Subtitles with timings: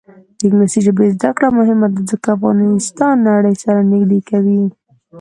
[0.39, 4.63] د انګلیسي ژبې زده کړه مهمه ده ځکه چې افغانستان نړۍ سره نږدې کوي.